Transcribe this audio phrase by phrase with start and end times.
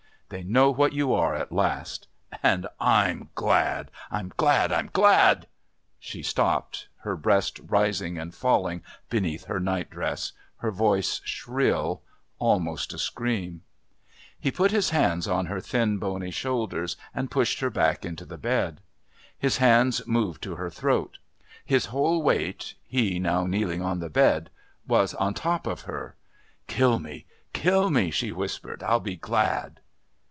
[0.29, 2.07] They know what you are at last.
[2.41, 3.91] And I'm glad!
[4.09, 4.71] I'm glad!
[4.71, 5.45] I'm glad!"
[5.99, 12.01] She stopped, her breast rising and falling beneath her nightdress, her voice shrill,
[12.39, 13.63] almost a scream.
[14.39, 18.37] He put his hands on her thin bony shoulders and pushed her back into the
[18.37, 18.79] bed.
[19.37, 21.17] His hands moved to her throat.
[21.65, 24.49] His whole weight, he now kneeling on the bed,
[24.87, 26.15] was on top of her.
[26.67, 27.25] "Kill me!
[27.51, 28.81] Kill me!" she whispered.
[28.81, 29.81] "I'll be glad."